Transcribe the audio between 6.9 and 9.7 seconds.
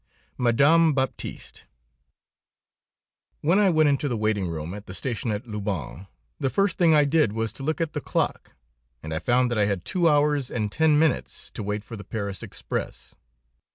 I did was to look at the clock, and I found that I